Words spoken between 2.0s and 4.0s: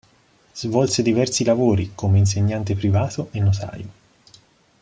insegnante privato e notaio.